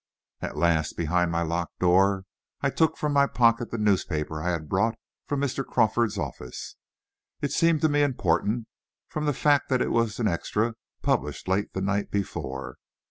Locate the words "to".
7.81-7.87